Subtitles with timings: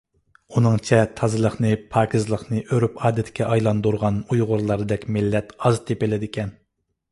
[0.59, 6.53] ئۇنىڭچە، تازىلىقنى، پاكىزلىقنى ئۆرپ-ئادەتكە ئايلاندۇرغان ئۇيغۇرلاردەك مىللەت ئاز تېپىلىدىكەن.